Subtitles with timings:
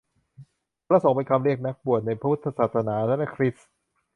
[0.87, 3.67] พระสงฆ์เป็นคำเรียกนักบวชในพุทธศาสนา และคริสต์